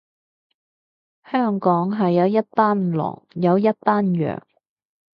[1.29, 4.41] 香港係有一班狼，有一班羊